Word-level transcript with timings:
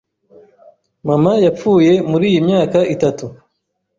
Mama 1.07 1.31
yapfuye 1.45 1.91
muri 2.09 2.25
iyi 2.31 2.41
myaka 2.47 2.79
itatu. 2.95 3.25